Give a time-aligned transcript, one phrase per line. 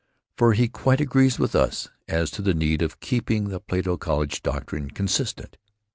[0.35, 4.41] For he quite agrees with us as to the need of keeping the Plato College
[4.41, 5.57] doctrine consistent.